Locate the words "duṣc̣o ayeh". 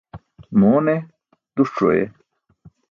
1.55-2.11